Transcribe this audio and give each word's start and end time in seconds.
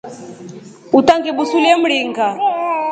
Utangibusulie 0.99 1.73
mringa. 1.83 2.27